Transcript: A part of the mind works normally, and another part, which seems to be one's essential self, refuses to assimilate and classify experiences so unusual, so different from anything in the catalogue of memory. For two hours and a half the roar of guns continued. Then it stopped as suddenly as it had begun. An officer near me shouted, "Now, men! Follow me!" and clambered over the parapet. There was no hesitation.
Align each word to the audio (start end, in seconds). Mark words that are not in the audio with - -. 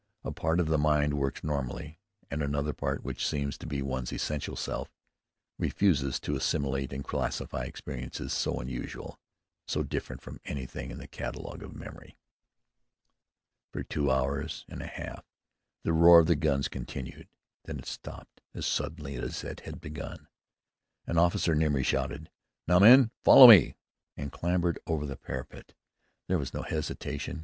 A 0.23 0.31
part 0.31 0.59
of 0.59 0.65
the 0.65 0.79
mind 0.79 1.13
works 1.13 1.43
normally, 1.43 1.99
and 2.31 2.41
another 2.41 2.73
part, 2.73 3.03
which 3.03 3.27
seems 3.27 3.55
to 3.59 3.67
be 3.67 3.83
one's 3.83 4.11
essential 4.11 4.55
self, 4.55 4.89
refuses 5.59 6.19
to 6.21 6.35
assimilate 6.35 6.91
and 6.91 7.03
classify 7.03 7.65
experiences 7.65 8.33
so 8.33 8.59
unusual, 8.59 9.19
so 9.67 9.83
different 9.83 10.23
from 10.23 10.41
anything 10.43 10.89
in 10.89 10.97
the 10.97 11.07
catalogue 11.07 11.61
of 11.61 11.75
memory. 11.75 12.17
For 13.71 13.83
two 13.83 14.09
hours 14.09 14.65
and 14.67 14.81
a 14.81 14.87
half 14.87 15.23
the 15.83 15.93
roar 15.93 16.21
of 16.21 16.39
guns 16.39 16.67
continued. 16.67 17.27
Then 17.65 17.77
it 17.77 17.85
stopped 17.85 18.41
as 18.55 18.65
suddenly 18.65 19.17
as 19.17 19.43
it 19.43 19.59
had 19.59 19.79
begun. 19.79 20.27
An 21.05 21.19
officer 21.19 21.53
near 21.53 21.69
me 21.69 21.83
shouted, 21.83 22.31
"Now, 22.67 22.79
men! 22.79 23.11
Follow 23.23 23.45
me!" 23.47 23.75
and 24.17 24.31
clambered 24.31 24.79
over 24.87 25.05
the 25.05 25.15
parapet. 25.15 25.75
There 26.27 26.39
was 26.39 26.55
no 26.55 26.63
hesitation. 26.63 27.39